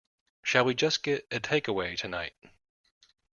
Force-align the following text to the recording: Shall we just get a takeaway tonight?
Shall 0.41 0.65
we 0.65 0.73
just 0.73 1.03
get 1.03 1.27
a 1.29 1.39
takeaway 1.39 1.95
tonight? 1.95 2.33